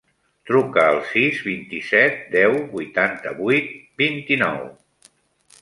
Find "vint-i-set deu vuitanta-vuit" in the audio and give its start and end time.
1.49-3.73